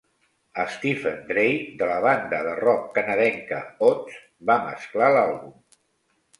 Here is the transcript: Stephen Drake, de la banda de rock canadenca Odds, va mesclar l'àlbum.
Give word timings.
Stephen 0.75 1.19
Drake, 1.31 1.67
de 1.81 1.89
la 1.91 1.99
banda 2.07 2.41
de 2.49 2.57
rock 2.63 2.89
canadenca 2.97 3.63
Odds, 3.91 4.19
va 4.53 4.59
mesclar 4.67 5.15
l'àlbum. 5.19 5.57